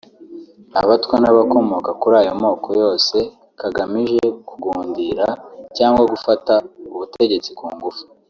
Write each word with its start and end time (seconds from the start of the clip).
abatwa 0.81 1.15
n’abakomoka 1.19 1.89
kuri 2.01 2.15
ayo 2.21 2.33
moko 2.43 2.69
yose 2.81 3.17
kagamije 3.59 4.21
kugundira 4.47 5.27
cyangwa 5.77 6.01
gufata 6.13 6.53
ubutegetsi 6.95 7.49
ku 7.57 7.63
ngufu 7.75 8.03